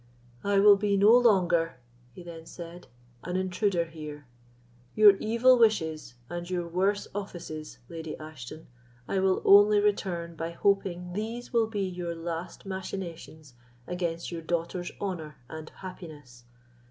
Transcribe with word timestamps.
"I 0.43 0.57
will 0.57 0.77
be 0.77 0.97
no 0.97 1.15
longer," 1.15 1.75
he 2.11 2.23
then 2.23 2.47
said, 2.47 2.87
"an 3.23 3.37
intruder 3.37 3.85
here. 3.85 4.25
Your 4.95 5.15
evil 5.17 5.59
wishes, 5.59 6.15
and 6.27 6.49
your 6.49 6.67
worse 6.67 7.07
offices, 7.13 7.77
Lady 7.87 8.17
Ashton, 8.17 8.65
I 9.07 9.19
will 9.19 9.43
only 9.45 9.79
return 9.79 10.35
by 10.35 10.53
hoping 10.53 11.13
these 11.13 11.53
will 11.53 11.67
be 11.67 11.87
your 11.87 12.15
last 12.15 12.65
machinations 12.65 13.53
against 13.85 14.31
your 14.31 14.41
daughter's 14.41 14.91
honour 14.99 15.35
and 15.47 15.69
happiness. 15.69 16.45